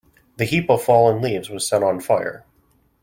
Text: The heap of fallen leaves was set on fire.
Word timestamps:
The 0.37 0.45
heap 0.45 0.67
of 0.71 0.81
fallen 0.81 1.21
leaves 1.21 1.51
was 1.51 1.67
set 1.67 1.83
on 1.83 1.99
fire. 1.99 2.43